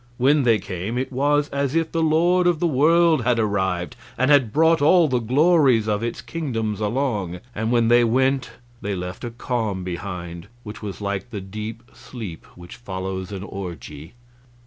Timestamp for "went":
8.03-8.49